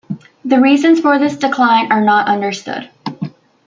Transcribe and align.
The 0.45 0.59
reasons 0.59 0.99
for 0.99 1.19
this 1.19 1.35
decline 1.37 1.91
are 1.91 2.01
not 2.03 2.27
understood. 2.27 2.89